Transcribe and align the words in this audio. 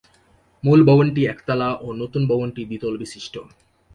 মূল 0.63 0.79
ভবনটি 0.89 1.21
একতলা 1.25 1.69
ও 1.81 1.87
নতুন 2.01 2.21
ভবনটি 2.31 2.61
দ্বিতল 2.69 2.93
বিশিষ্ট। 2.97 3.35